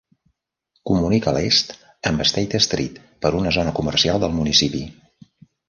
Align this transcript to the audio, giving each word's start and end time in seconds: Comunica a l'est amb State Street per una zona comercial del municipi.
Comunica 0.89 1.29
a 1.31 1.33
l'est 1.35 1.73
amb 2.11 2.25
State 2.31 2.63
Street 2.69 2.99
per 3.27 3.35
una 3.43 3.55
zona 3.61 3.77
comercial 3.83 4.25
del 4.27 4.37
municipi. 4.43 4.85